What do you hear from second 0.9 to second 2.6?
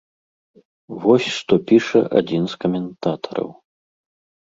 Вось што піша адзін